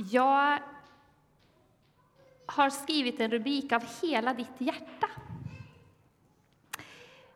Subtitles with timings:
[0.00, 0.58] Jag
[2.46, 5.08] har skrivit en rubrik av Hela ditt hjärta.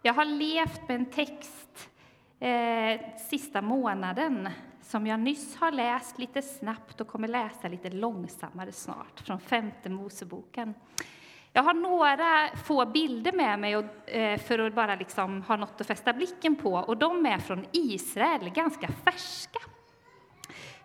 [0.03, 1.90] Jag har levt med en text
[2.40, 4.48] eh, sista månaden
[4.83, 9.91] som jag nyss har läst lite snabbt och kommer läsa lite långsammare snart, från femte
[9.91, 10.75] Moseboken.
[11.53, 15.81] Jag har några få bilder med mig och, eh, för att bara liksom ha något
[15.81, 19.61] att fästa blicken på, och de är från Israel, ganska färska.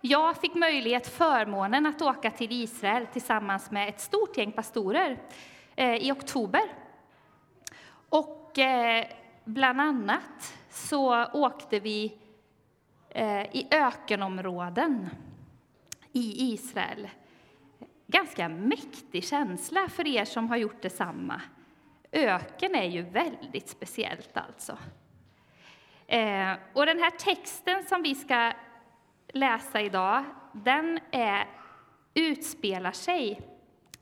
[0.02, 5.18] Jag fick möjlighet, förmånen, att åka till Israel tillsammans med ett stort gäng pastorer
[5.76, 6.62] eh, i oktober.
[8.10, 9.06] Och eh,
[9.44, 12.18] bland annat så åkte vi
[13.10, 15.10] eh, i ökenområden
[16.12, 17.08] i Israel.
[18.08, 21.42] Ganska mäktig känsla för er som har gjort detsamma.
[22.12, 24.78] Öken är ju väldigt speciellt alltså.
[26.08, 28.54] Eh, och den här texten som vi ska
[29.40, 31.48] läsa idag, den är,
[32.14, 33.42] utspelar sig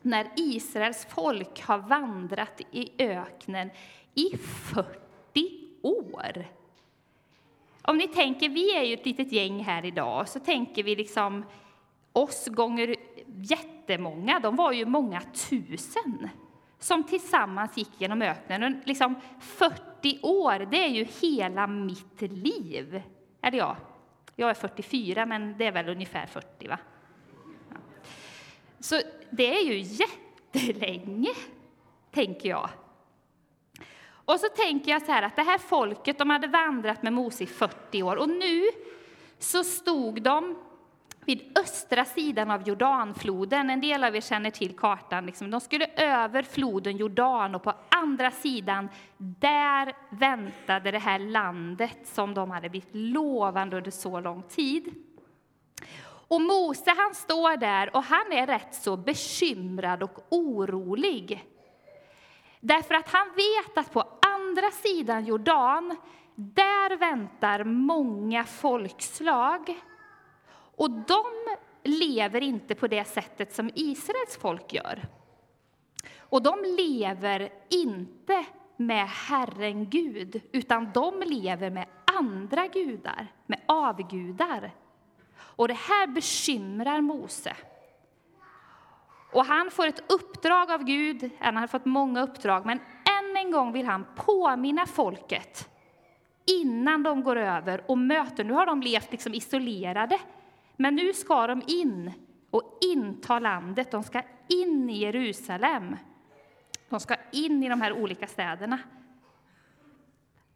[0.01, 3.69] när Israels folk har vandrat i öknen
[4.13, 4.97] i 40
[5.81, 6.47] år.
[7.81, 11.45] Om ni tänker, vi är ju ett litet gäng här idag, så tänker vi liksom
[12.11, 12.95] oss gånger
[13.27, 16.29] jättemånga, de var ju många tusen
[16.79, 18.81] som tillsammans gick genom öknen.
[18.85, 23.01] liksom 40 år, det är ju hela mitt liv.
[23.41, 23.77] Eller ja,
[24.35, 26.77] jag är 44, men det är väl ungefär 40, va?
[27.69, 27.77] Ja.
[28.79, 31.29] Så det är ju jättelänge,
[32.11, 32.69] tänker jag.
[34.07, 37.43] Och så tänker jag så här att det här folket, de hade vandrat med Mose
[37.43, 38.63] i 40 år och nu
[39.39, 40.55] så stod de
[41.25, 43.69] vid östra sidan av Jordanfloden.
[43.69, 45.25] En del av er känner till kartan.
[45.25, 45.51] Liksom.
[45.51, 52.33] De skulle över floden Jordan och på andra sidan, där väntade det här landet som
[52.33, 54.93] de hade blivit lovande under så lång tid.
[56.27, 61.45] Och Mose han står där och han är rätt så bekymrad och orolig.
[62.59, 63.99] Därför att han vet att på
[64.35, 65.97] andra sidan Jordan,
[66.35, 69.75] där väntar många folkslag
[70.75, 71.23] och de
[71.83, 75.07] lever inte på det sättet som Israels folk gör.
[76.19, 78.45] Och de lever inte
[78.77, 81.85] med Herren Gud, utan de lever med
[82.17, 84.71] andra gudar, med avgudar.
[85.37, 87.55] Och det här bekymrar Mose.
[89.31, 92.79] Och han får ett uppdrag av Gud, han har fått många uppdrag, men
[93.19, 95.69] än en gång vill han påminna folket
[96.45, 100.19] innan de går över och möter, nu har de levt liksom isolerade
[100.77, 102.11] men nu ska de in
[102.49, 103.91] och inta landet.
[103.91, 105.95] De ska in i Jerusalem.
[106.89, 108.79] De ska in i de här olika städerna.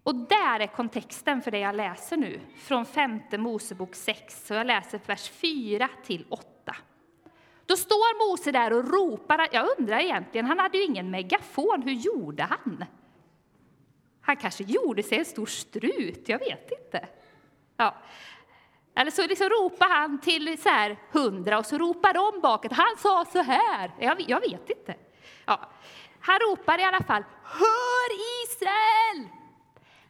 [0.03, 4.68] Och där är kontexten för det jag läser nu, från femte Mosebok 6, så jag
[4.68, 6.75] läser vers 4 till 8.
[7.66, 11.91] Då står Mose där och ropar, jag undrar egentligen, han hade ju ingen megafon, hur
[11.91, 12.85] gjorde han?
[14.22, 17.08] Han kanske gjorde sig en stor strut, jag vet inte.
[17.78, 17.96] Ja.
[19.00, 22.72] Eller så liksom ropar han till så här hundra och så ropar de bakåt.
[22.72, 23.92] Han sa så här.
[24.00, 24.96] Jag, jag vet inte.
[25.46, 25.70] Ja.
[26.20, 27.24] Han ropar i alla fall.
[27.44, 28.09] Hör
[28.44, 29.30] Israel!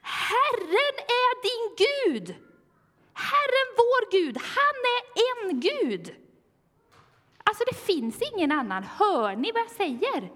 [0.01, 2.35] Herren är din Gud.
[3.13, 6.15] Herren vår Gud, han är en Gud.
[7.43, 8.83] Alltså det finns ingen annan.
[8.83, 10.31] Hör ni vad jag säger?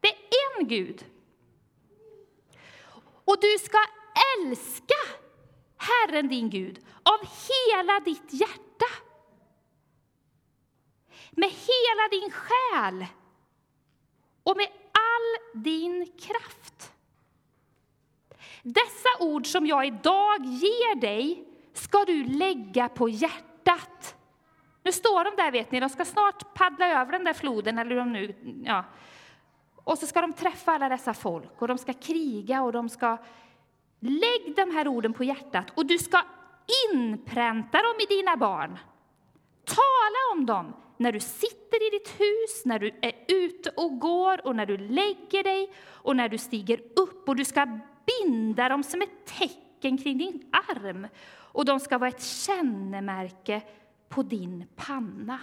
[0.00, 1.04] Det är en Gud.
[3.24, 3.78] Och du ska
[4.38, 5.21] älska
[5.82, 8.86] Herren din Gud av hela ditt hjärta,
[11.30, 13.06] med hela din själ
[14.42, 16.92] och med all din kraft.
[18.62, 24.16] Dessa ord som jag idag ger dig ska du lägga på hjärtat.
[24.82, 27.96] Nu står de där, vet ni, de ska snart paddla över den där floden, eller
[27.96, 28.84] de nu, ja.
[29.84, 33.18] Och så ska de träffa alla dessa folk, och de ska kriga, och de ska
[34.04, 36.22] Lägg de här orden på hjärtat och du ska
[36.92, 38.78] inpränta dem i dina barn.
[39.64, 44.46] Tala om dem när du sitter i ditt hus, när du är ute och går
[44.46, 47.28] och när du lägger dig och när du stiger upp.
[47.28, 52.08] Och du ska binda dem som ett tecken kring din arm och de ska vara
[52.08, 53.62] ett kännemärke
[54.08, 55.38] på din panna.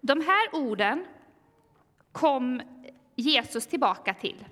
[0.00, 1.06] De här orden
[2.12, 2.62] kom
[3.14, 4.44] Jesus tillbaka till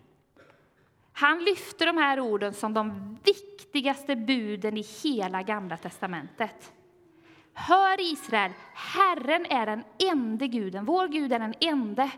[1.19, 6.73] han lyfter de här orden som de viktigaste buden i hela Gamla testamentet.
[7.53, 12.11] Hör Israel, Herren är den enda guden, vår Gud är den enda,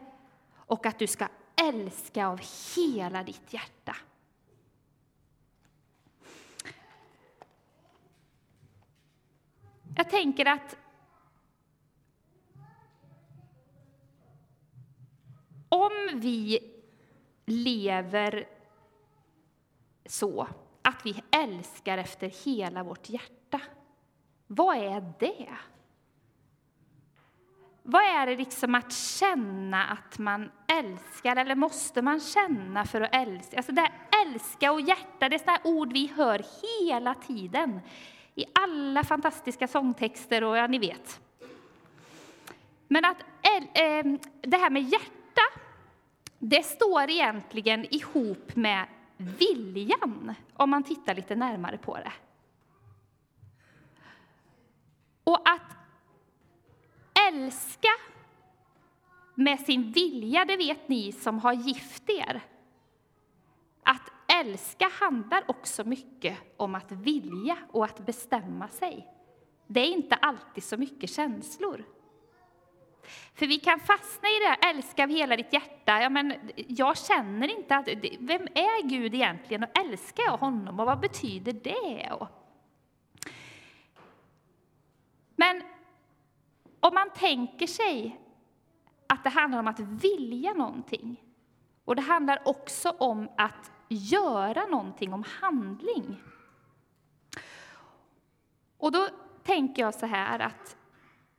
[0.56, 1.28] och att du ska
[1.62, 2.40] älska av
[2.76, 3.96] hela ditt hjärta.
[9.98, 10.76] jag tänker att
[15.68, 16.58] om vi
[17.46, 18.57] lever
[20.10, 20.46] så
[20.82, 23.60] att vi älskar efter hela vårt hjärta,
[24.46, 25.48] vad är det?
[27.82, 33.14] Vad är det liksom att känna att man älskar, eller måste man känna för att
[33.14, 33.56] älska?
[33.56, 33.92] Alltså det här
[34.26, 37.80] älska och hjärta, det är sådana ord vi hör hela tiden
[38.34, 41.20] i alla fantastiska sångtexter och ja, ni vet.
[42.88, 44.04] Men att äh,
[44.40, 45.42] det här med hjärta,
[46.38, 48.86] det står egentligen ihop med
[49.18, 52.12] viljan, om man tittar lite närmare på det.
[55.24, 55.76] Och att
[57.28, 57.88] älska
[59.34, 62.40] med sin vilja, det vet ni som har gift er.
[63.82, 69.08] Att älska handlar också mycket om att vilja och att bestämma sig.
[69.66, 71.84] Det är inte alltid så mycket känslor.
[73.34, 76.02] För vi kan fastna i det här, älska av hela ditt hjärta.
[76.02, 77.88] Ja, men jag känner inte att,
[78.18, 82.12] vem är Gud egentligen och älskar jag honom och vad betyder det?
[85.36, 85.62] Men
[86.80, 88.20] om man tänker sig
[89.06, 91.16] att det handlar om att vilja någonting
[91.84, 96.22] och det handlar också om att göra någonting, om handling.
[98.78, 99.08] Och då
[99.42, 100.76] tänker jag så här att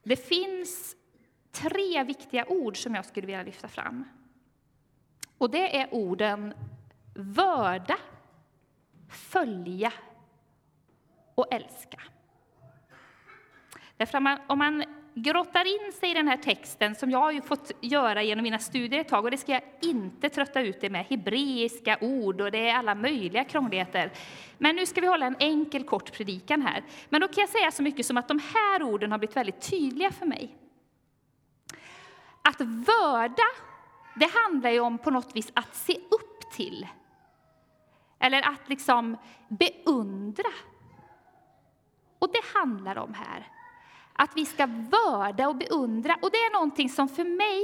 [0.03, 0.95] det finns
[1.51, 4.05] tre viktiga ord som jag skulle vilja lyfta fram.
[5.37, 6.53] Och det är orden
[7.15, 7.97] vörda,
[9.09, 9.93] följa
[11.35, 12.01] och älska.
[13.97, 17.31] Därför om man, om man grottar in sig i den här texten, som jag har
[17.31, 20.81] ju fått göra genom mina studier ett tag, och det ska jag inte trötta ut
[20.81, 24.11] det med, hebreiska ord och det är alla möjliga krångligheter.
[24.57, 26.83] Men nu ska vi hålla en enkel kort predikan här.
[27.09, 29.69] Men då kan jag säga så mycket som att de här orden har blivit väldigt
[29.69, 30.55] tydliga för mig.
[32.49, 33.47] Att vörda,
[34.15, 36.87] det handlar ju om på något vis att se upp till.
[38.19, 39.17] Eller att liksom
[39.47, 40.49] beundra.
[42.19, 43.47] Och det handlar om här
[44.13, 46.15] att vi ska vörda och beundra.
[46.21, 47.63] Och det är någonting som för mig,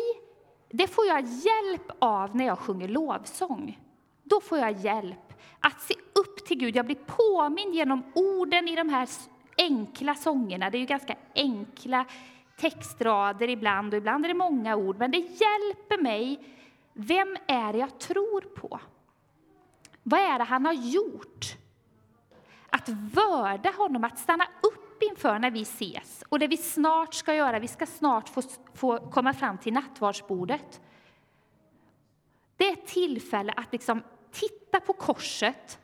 [0.70, 3.80] det får jag hjälp av när jag sjunger lovsång.
[4.24, 6.76] Då får jag hjälp att se upp till Gud.
[6.76, 9.10] Jag blir påmind genom orden i de här
[9.58, 10.70] enkla sångerna.
[10.70, 12.06] Det är ju ganska enkla
[12.56, 14.98] textrader ibland och ibland är det många ord.
[14.98, 16.40] Men det hjälper mig.
[16.94, 18.80] Vem är det jag tror på?
[20.04, 21.46] Vad är det han har gjort?
[22.70, 27.14] Att vörda honom, att stanna upp upp inför när vi ses och det vi snart
[27.14, 28.42] ska göra, vi ska snart få,
[28.74, 30.82] få komma fram till nattvardsbordet.
[32.58, 35.80] Det är ett tillfälle att liksom titta på korset.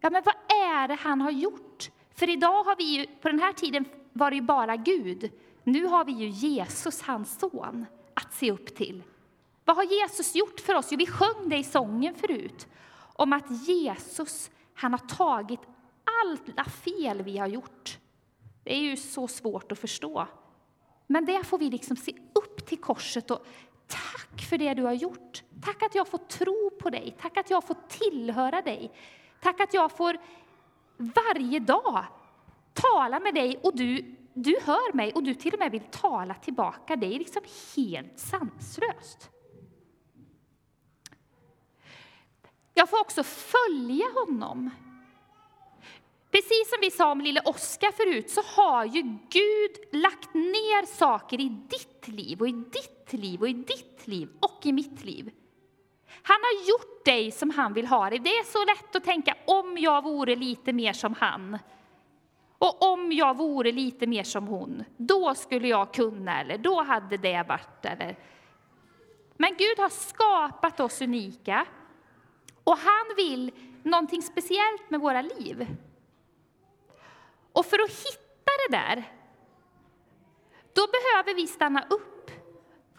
[0.00, 1.90] Ja, men vad är det han har gjort?
[2.14, 5.30] För idag har vi ju, på den här tiden var det ju bara Gud.
[5.66, 9.02] Nu har vi ju Jesus, hans son, att se upp till.
[9.64, 10.86] Vad har Jesus gjort för oss?
[10.90, 12.66] Jo, vi sjöng det i sången förut,
[12.98, 15.60] om att Jesus, han har tagit
[16.24, 17.98] alla fel vi har gjort.
[18.64, 20.26] Det är ju så svårt att förstå.
[21.06, 23.46] Men där får vi liksom se upp till korset och
[23.86, 25.42] tack för det du har gjort.
[25.62, 28.92] Tack att jag får tro på dig, tack att jag får tillhöra dig.
[29.40, 30.18] Tack att jag får
[30.96, 32.04] varje dag
[32.72, 36.34] tala med dig och du, du hör mig och du till och med vill tala
[36.34, 36.96] tillbaka.
[36.96, 37.42] Det är liksom
[37.76, 39.30] helt sanslöst.
[42.74, 44.70] Jag får också följa honom.
[46.30, 51.40] Precis som vi sa om lille Oskar förut så har ju Gud lagt ner saker
[51.40, 55.30] i ditt liv och i ditt liv och i ditt liv och i mitt liv.
[56.22, 58.18] Han har gjort dig som han vill ha dig.
[58.18, 61.58] Det är så lätt att tänka om jag vore lite mer som han.
[62.58, 67.16] Och om jag vore lite mer som hon, då skulle jag kunna, eller då hade
[67.16, 68.16] det varit, eller...
[69.36, 71.66] Men Gud har skapat oss unika
[72.64, 75.66] och han vill någonting speciellt med våra liv.
[77.52, 79.12] Och för att hitta det där,
[80.72, 82.30] då behöver vi stanna upp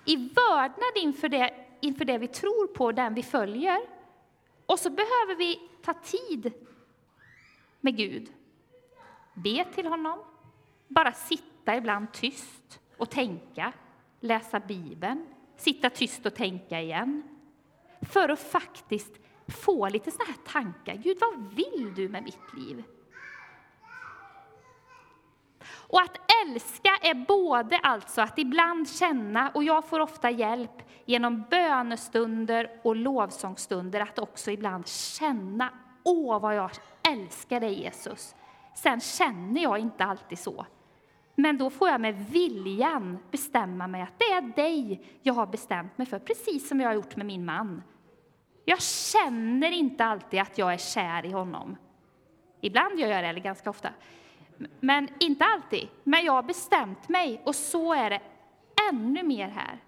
[0.06, 3.80] i vördnad inför det, inför det vi tror på, den vi följer.
[4.66, 6.54] Och så behöver vi ta tid
[7.82, 8.34] med Gud.
[9.38, 10.20] Be till honom,
[10.88, 13.74] bara sitta ibland tyst och tänka,
[14.20, 15.25] läsa Bibeln,
[15.58, 17.24] sitta tyst och tänka igen.
[18.01, 19.13] För att faktiskt
[19.48, 20.96] få lite såna här tankar.
[20.96, 22.84] Gud, vad vill du med mitt liv?
[25.70, 31.44] Och att älska är både alltså att ibland känna, och jag får ofta hjälp genom
[31.50, 36.72] bönestunder och lovsångsstunder, att också ibland känna, åh vad jag
[37.10, 38.36] älskar dig Jesus.
[38.77, 40.65] Sen känner jag inte alltid så.
[41.36, 45.98] Men då får jag med viljan bestämma mig att det är dig jag har bestämt
[45.98, 47.84] mig för, precis som jag har gjort med min man.
[48.65, 51.75] Jag känner inte alltid att jag är kär i honom.
[52.62, 53.89] Ibland gör jag det, eller ganska ofta.
[54.79, 55.88] Men inte alltid.
[56.03, 58.22] Men jag har bestämt mig, och så är det
[58.91, 59.84] ännu mer här.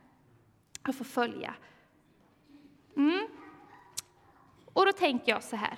[0.86, 1.54] Jag får följa.
[2.98, 3.28] Mm.
[4.74, 5.78] Och då tänker jag så här.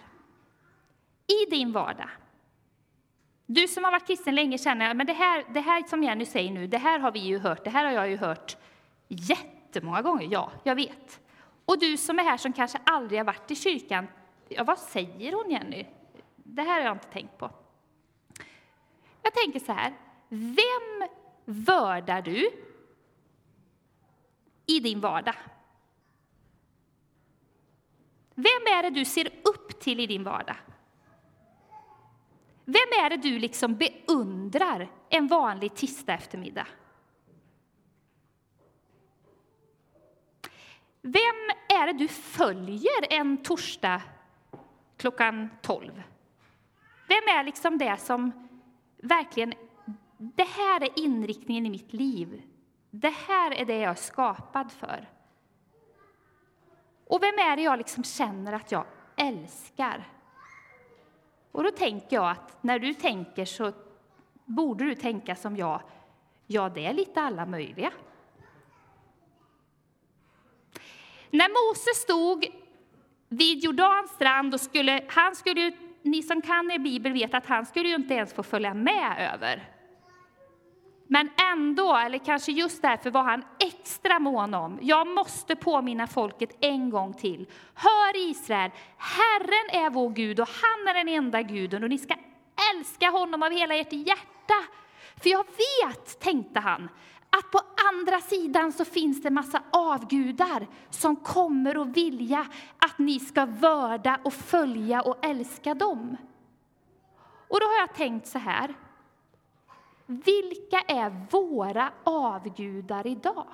[1.28, 2.10] I din vardag,
[3.54, 6.52] du som har varit kristen länge känner men det här, det här som Jenny säger
[6.52, 8.58] nu, det här har vi ju hört, det här har jag ju hört
[9.08, 10.28] jättemånga gånger.
[10.32, 11.20] Ja, jag vet.
[11.66, 14.08] Och du som är här som kanske aldrig har varit i kyrkan,
[14.50, 15.86] ja, vad säger hon Jenny?
[16.36, 17.52] Det här har jag inte tänkt på.
[19.22, 19.94] Jag tänker så här,
[20.30, 21.10] vem
[21.46, 22.50] vördar du
[24.66, 25.36] i din vardag?
[28.36, 30.56] Vem är det du ser upp till i din vardag?
[32.66, 36.68] Vem är det du liksom beundrar en vanlig tisdag eftermiddag?
[41.02, 44.02] Vem är det du följer en torsdag
[44.98, 46.04] klockan 12?
[47.08, 48.50] Vem är liksom det som
[48.98, 49.54] verkligen,
[50.18, 52.42] det här är inriktningen i mitt liv.
[52.90, 55.10] Det här är det jag är skapad för.
[57.08, 60.08] Och vem är det jag liksom känner att jag älskar?
[61.52, 63.72] Och då tänker jag att när du tänker så
[64.46, 65.82] borde du tänka som jag.
[66.48, 67.92] Ja, det är lite alla möjliga.
[71.30, 72.46] När Mose stod
[73.30, 77.46] vid Jordans strand och skulle, han skulle ju, ni som kan er bibel vet att
[77.46, 79.71] han skulle ju inte ens få följa med över.
[81.14, 86.58] Men ändå, eller kanske just därför, var han extra mån om, jag måste påminna folket
[86.60, 87.50] en gång till.
[87.74, 92.16] Hör Israel, Herren är vår Gud och han är den enda guden och ni ska
[92.74, 94.54] älska honom av hela ert hjärta.
[95.24, 96.90] För jag vet, tänkte han,
[97.30, 102.46] att på andra sidan så finns det massa avgudar som kommer att vilja
[102.78, 106.18] att ni ska vörda och följa och älska dem.
[107.48, 108.76] Och då har jag tänkt så här,
[110.12, 113.48] vilka är våra avgudar idag?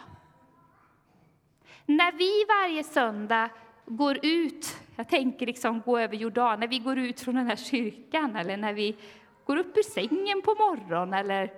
[1.85, 3.49] När vi varje söndag
[3.85, 7.55] går ut, jag tänker liksom gå över Jordan, när vi går ut från den här
[7.55, 8.97] kyrkan eller när vi
[9.45, 11.53] går upp ur sängen på morgonen eller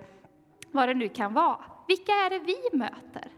[0.70, 1.64] vad det nu kan vara.
[1.88, 3.28] Vilka är det vi möter?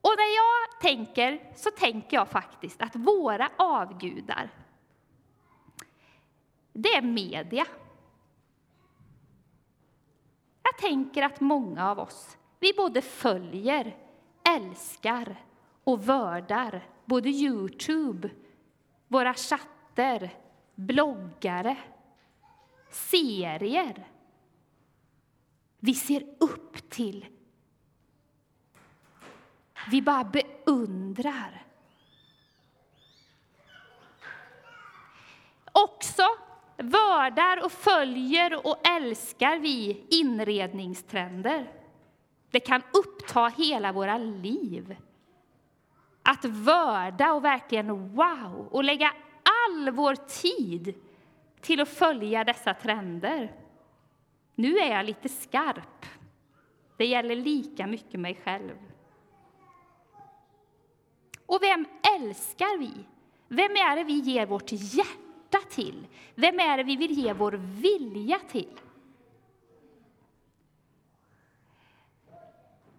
[0.00, 4.50] Och när jag tänker så tänker jag faktiskt att våra avgudar,
[6.72, 7.66] det är media.
[10.70, 13.96] Jag tänker att många av oss, vi både följer,
[14.48, 15.36] älskar
[15.84, 18.30] och vördar både Youtube,
[19.08, 20.30] våra chatter,
[20.74, 21.76] bloggare,
[22.90, 24.08] serier.
[25.78, 27.26] Vi ser upp till.
[29.90, 31.66] Vi bara beundrar.
[35.72, 36.22] Också
[36.78, 41.72] vördar och följer och älskar vi inredningstrender.
[42.50, 44.96] Det kan uppta hela våra liv.
[46.22, 50.94] Att vörda och verkligen wow och lägga all vår tid
[51.60, 53.52] till att följa dessa trender.
[54.54, 56.06] Nu är jag lite skarp.
[56.96, 58.78] Det gäller lika mycket mig själv.
[61.46, 62.92] Och vem älskar vi?
[63.48, 66.06] Vem är det vi ger vårt hjärta hjärta till?
[66.34, 68.80] Vem är det vi vill ge vår vilja till?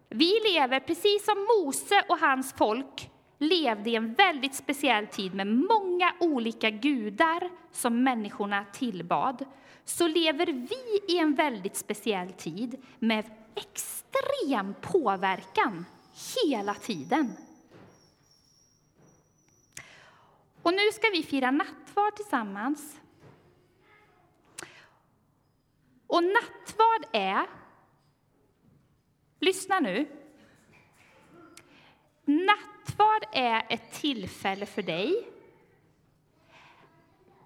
[0.09, 5.47] Vi lever precis som Mose och hans folk levde i en väldigt speciell tid med
[5.47, 9.45] många olika gudar som människorna tillbad,
[9.85, 13.25] så lever vi i en väldigt speciell tid med
[13.55, 15.85] extrem påverkan
[16.45, 17.31] hela tiden.
[20.61, 21.51] Och nu ska vi fira
[21.89, 23.00] nattvard tillsammans.
[26.08, 27.48] Och nattvard är,
[29.39, 30.08] lyssna nu,
[32.25, 35.27] nattvard är ett tillfälle för dig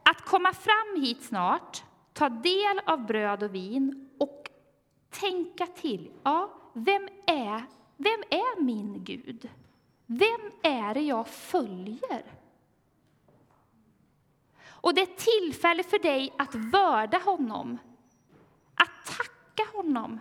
[0.03, 1.83] att komma fram hit snart,
[2.13, 4.49] ta del av bröd och vin och
[5.09, 6.11] tänka till.
[6.23, 7.63] Ja, vem är,
[7.97, 9.49] vem är min Gud?
[10.05, 12.42] Vem är det jag följer?
[14.83, 17.77] Och det är ett tillfälle för dig att vörda honom,
[18.75, 20.19] att tacka honom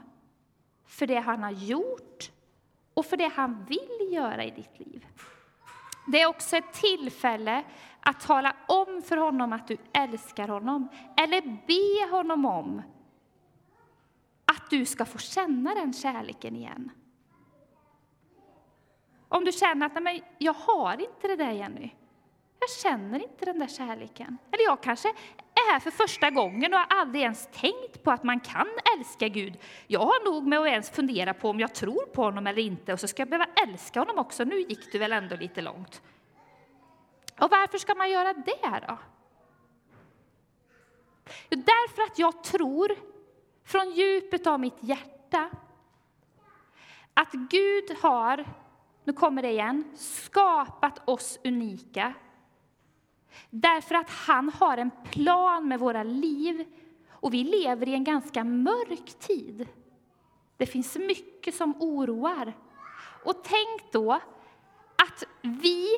[0.87, 2.31] för det han har gjort
[2.95, 5.07] och för det han vill göra i ditt liv.
[6.07, 7.65] Det är också ett tillfälle
[8.01, 12.83] att tala om för honom att du älskar honom, eller be honom om
[14.45, 16.91] att du ska få känna den kärleken igen.
[19.29, 21.91] Om du känner att nej, jag har inte det där, Jenny.
[22.63, 24.39] Jag känner inte den där kärleken.
[24.51, 25.09] Eller jag kanske
[25.55, 29.29] är här för första gången och har aldrig ens tänkt på att man kan älska
[29.29, 29.59] Gud.
[29.87, 32.93] Jag har nog med att ens fundera på om jag tror på honom eller inte
[32.93, 34.45] och så ska jag behöva älska honom också.
[34.45, 36.03] Nu gick du väl ändå lite långt.
[37.41, 38.99] Och varför ska man göra det då?
[41.49, 42.93] Därför att jag tror
[43.65, 45.51] från djupet av mitt hjärta
[47.15, 48.45] att Gud har,
[49.05, 52.15] nu kommer det igen, skapat oss unika.
[53.51, 56.65] Därför att han har en plan med våra liv
[57.11, 59.69] och vi lever i en ganska mörk tid.
[60.57, 62.53] Det finns mycket som oroar.
[63.25, 64.13] Och tänk då
[64.97, 65.89] att vi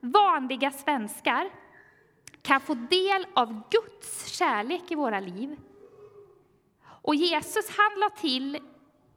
[0.00, 1.50] vanliga svenskar
[2.42, 5.56] kan få del av Guds kärlek i våra liv.
[6.84, 8.58] Och Jesus han la till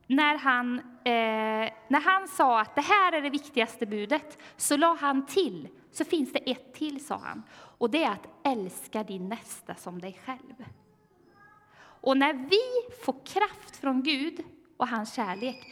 [0.08, 4.98] när han, eh, när han sa att det här är det viktigaste budet, så la
[5.00, 7.44] han till, så finns det ett till, sa han.
[7.78, 10.66] Och det är att älska din nästa som dig själv.
[11.78, 14.44] Och när vi får kraft från Gud
[14.78, 15.68] och hans kärlek,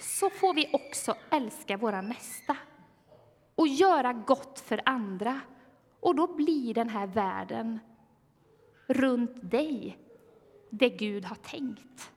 [0.00, 2.56] så får vi också älska våra nästa
[3.54, 5.40] och göra gott för andra.
[6.00, 7.80] Och då blir den här världen
[8.86, 9.98] runt dig
[10.70, 12.12] det Gud har tänkt.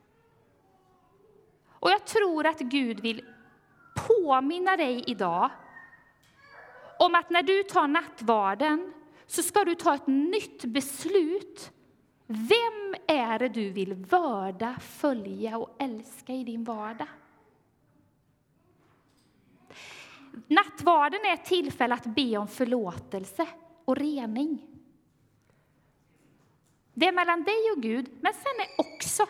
[1.68, 3.24] Och jag tror att Gud vill
[3.94, 5.50] påminna dig idag
[7.04, 8.92] om att när du tar nattvarden
[9.26, 11.72] så ska du ta ett nytt beslut.
[12.26, 17.08] Vem är det du vill vörda, följa och älska i din vardag?
[20.46, 23.46] Nattvarden är ett tillfälle att be om förlåtelse
[23.84, 24.66] och rening.
[26.94, 29.26] Det är mellan dig och Gud, men sen är också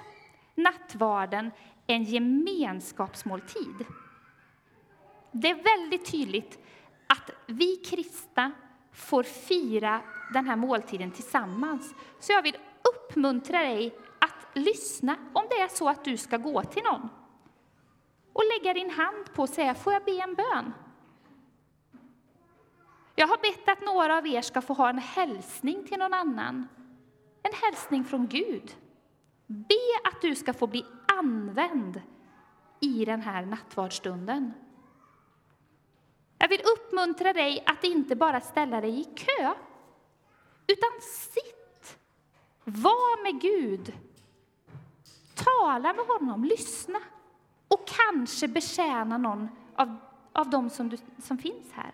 [0.54, 1.50] nattvarden
[1.86, 3.86] en gemenskapsmåltid.
[5.32, 6.58] Det är väldigt tydligt
[7.46, 8.52] vi kristna
[8.92, 10.00] får fira
[10.32, 11.94] den här måltiden tillsammans.
[12.20, 16.62] Så jag vill uppmuntra dig att lyssna om det är så att du ska gå
[16.62, 17.08] till någon
[18.32, 20.72] och lägga din hand på och säga, får jag be en bön?
[23.14, 26.68] Jag har bett att några av er ska få ha en hälsning till någon annan.
[27.42, 28.76] En hälsning från Gud.
[29.46, 29.74] Be
[30.04, 30.84] att du ska få bli
[31.18, 32.00] använd
[32.80, 34.52] i den här nattvardsstunden.
[36.42, 39.54] Jag vill uppmuntra dig att inte bara ställa dig i kö,
[40.66, 41.98] utan sitt.
[42.64, 43.92] Var med Gud.
[45.34, 46.98] Tala med honom, lyssna
[47.68, 49.96] och kanske betjäna någon av,
[50.32, 51.92] av dem som, du, som finns här.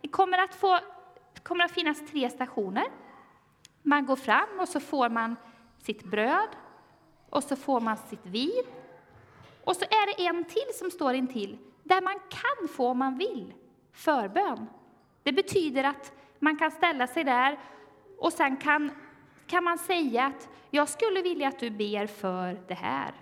[0.00, 0.78] Det kommer att, få,
[1.42, 2.86] kommer att finnas tre stationer.
[3.82, 5.36] Man går fram och så får man
[5.82, 6.48] sitt bröd
[7.30, 8.64] och så får man sitt vin.
[9.64, 13.18] Och så är det en till som står intill där man kan få, om man
[13.18, 13.54] vill,
[13.92, 14.66] förbön.
[15.22, 17.58] Det betyder att man kan ställa sig där
[18.18, 18.90] och sen kan,
[19.46, 23.14] kan man säga att jag skulle vilja att du ber för det här.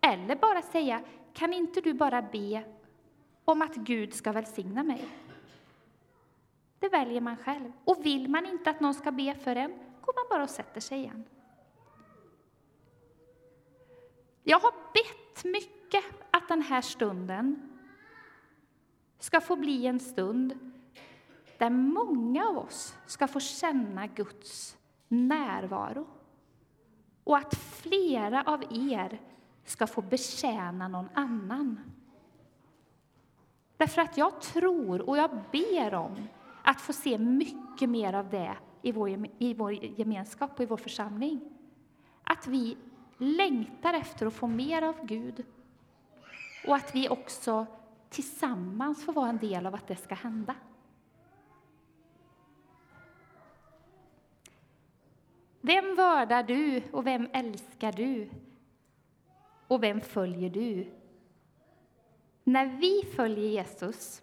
[0.00, 1.00] Eller bara säga,
[1.32, 2.64] kan inte du bara be
[3.44, 5.08] om att Gud ska välsigna mig?
[6.78, 7.72] Det väljer man själv.
[7.84, 9.70] Och vill man inte att någon ska be för en,
[10.00, 11.24] går man bara och sätter sig igen.
[14.42, 17.75] Jag har bett mycket att den här stunden
[19.18, 20.58] ska få bli en stund
[21.58, 24.76] där många av oss ska få känna Guds
[25.08, 26.06] närvaro.
[27.24, 29.20] Och att flera av er
[29.64, 31.80] ska få betjäna någon annan.
[33.76, 36.28] Därför att jag tror och jag ber om
[36.62, 40.76] att få se mycket mer av det i vår, i vår gemenskap och i vår
[40.76, 41.40] församling.
[42.24, 42.76] Att vi
[43.18, 45.44] längtar efter att få mer av Gud
[46.66, 47.66] och att vi också
[48.08, 50.54] tillsammans få vara en del av att det ska hända.
[55.60, 58.30] Vem vördar du och vem älskar du?
[59.68, 60.90] Och vem följer du?
[62.44, 64.22] När vi följer Jesus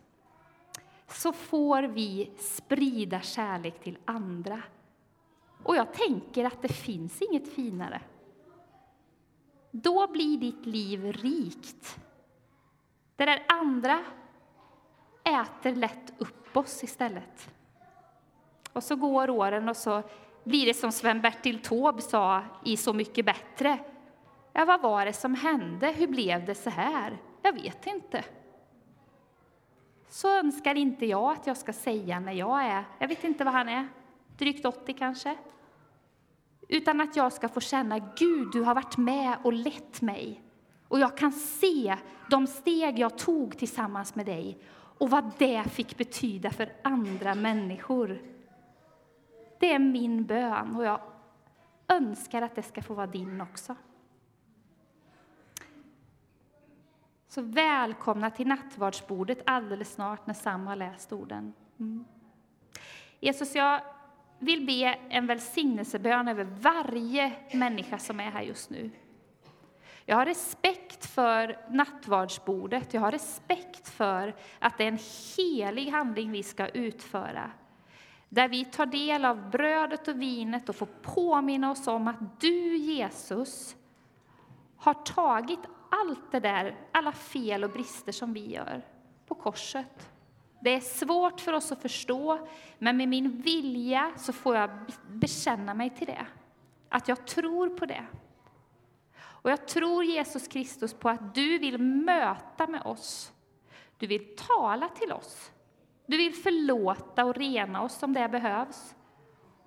[1.08, 4.63] så får vi sprida kärlek till andra.
[5.63, 8.02] Och jag tänker att det finns inget finare.
[9.72, 12.00] Då blir ditt liv rikt.
[13.15, 13.99] Det där andra
[15.23, 17.49] äter lätt upp oss istället.
[18.73, 20.04] Och så går åren och så
[20.43, 23.80] blir det som Sven-Bertil Taube sa i Så mycket bättre.
[24.54, 25.88] Ja, vad var det som hände?
[25.88, 27.17] Hur blev det så här?
[27.41, 28.23] Jag vet inte.
[30.10, 33.54] så önskar inte jag att jag ska säga när jag är, jag vet inte vad
[33.54, 33.88] han är,
[34.38, 35.38] drygt 80 kanske.
[36.67, 40.41] Utan att jag ska få känna, Gud, du har varit med och lett mig.
[40.93, 41.97] Och jag kan se
[42.29, 48.21] de steg jag tog tillsammans med dig och vad det fick betyda för andra människor.
[49.60, 51.01] Det är min bön och jag
[51.88, 53.75] önskar att det ska få vara din också.
[57.27, 61.53] Så välkomna till nattvardsbordet alldeles snart när Sam har läst orden.
[61.79, 62.06] Mm.
[63.19, 63.82] Jesus, jag
[64.39, 68.91] vill be en välsignelsebön över varje människa som är här just nu.
[70.06, 75.00] Jag har respekt för nattvardsbordet, jag har respekt för att det är en
[75.38, 77.52] helig handling vi ska utföra.
[78.30, 82.78] Där vi tar del av brödet och vinet och får påminna oss om att du,
[82.78, 83.76] Jesus,
[84.78, 85.60] har tagit
[85.92, 88.82] allt det där, alla fel och brister som vi gör,
[89.28, 90.10] på korset.
[90.60, 94.70] Det är svårt för oss att förstå, men med min vilja så får jag
[95.08, 96.26] bekänna mig till det.
[96.89, 98.06] Att jag tror på det.
[99.43, 103.32] Och jag tror, Jesus Kristus, på att du vill möta med oss.
[103.97, 105.51] Du vill tala till oss.
[106.06, 108.95] Du vill förlåta och rena oss om det behövs.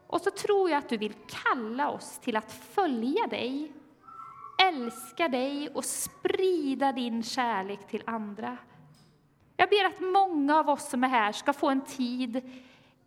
[0.06, 3.72] Och så tror jag att du vill kalla oss till att följa dig,
[4.62, 8.58] älska dig och sprida din kärlek till andra.
[9.56, 12.50] Jag ber att många av oss som är här ska få en tid,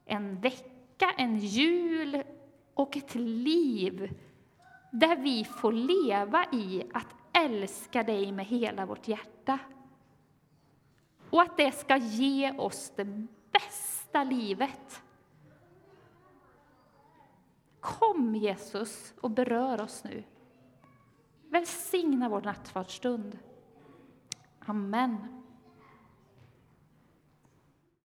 [0.05, 2.23] en vecka, en jul
[2.73, 4.13] och ett liv
[4.91, 9.59] där vi får leva i att älska dig med hela vårt hjärta.
[11.29, 15.03] Och att det ska ge oss det bästa livet.
[17.79, 20.23] Kom Jesus och berör oss nu.
[21.49, 23.39] Välsigna vår nattvardsstund.
[24.59, 25.38] Amen.